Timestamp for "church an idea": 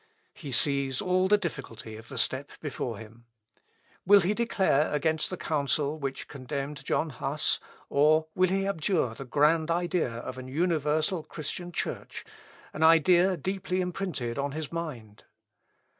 11.71-13.37